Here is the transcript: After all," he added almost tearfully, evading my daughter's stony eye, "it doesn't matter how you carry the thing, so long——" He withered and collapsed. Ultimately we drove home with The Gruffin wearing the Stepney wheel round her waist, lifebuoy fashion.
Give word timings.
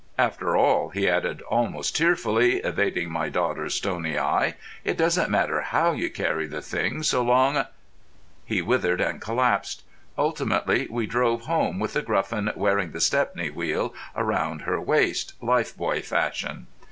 After 0.17 0.57
all," 0.57 0.89
he 0.89 1.07
added 1.07 1.43
almost 1.43 1.95
tearfully, 1.95 2.55
evading 2.55 3.11
my 3.11 3.29
daughter's 3.29 3.75
stony 3.75 4.17
eye, 4.17 4.55
"it 4.83 4.97
doesn't 4.97 5.29
matter 5.29 5.61
how 5.61 5.91
you 5.91 6.09
carry 6.09 6.47
the 6.47 6.59
thing, 6.59 7.03
so 7.03 7.23
long——" 7.23 7.65
He 8.43 8.63
withered 8.63 8.99
and 8.99 9.21
collapsed. 9.21 9.83
Ultimately 10.17 10.87
we 10.89 11.05
drove 11.05 11.41
home 11.41 11.77
with 11.77 11.93
The 11.93 12.01
Gruffin 12.01 12.51
wearing 12.55 12.93
the 12.93 12.99
Stepney 12.99 13.51
wheel 13.51 13.93
round 14.15 14.63
her 14.63 14.81
waist, 14.81 15.35
lifebuoy 15.39 16.03
fashion. 16.03 16.65